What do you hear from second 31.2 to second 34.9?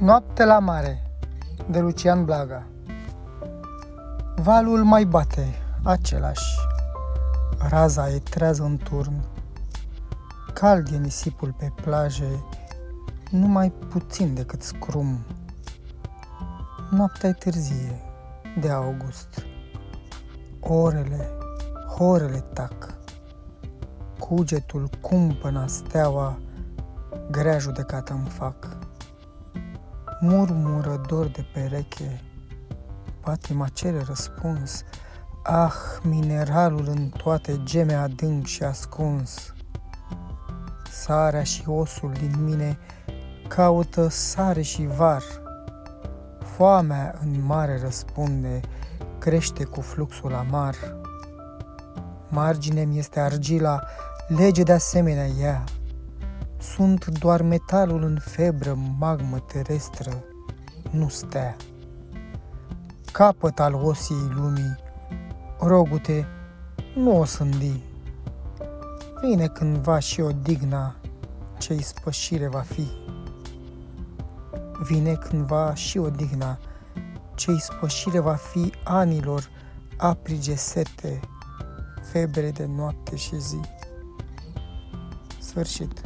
de pereche, patima cere răspuns.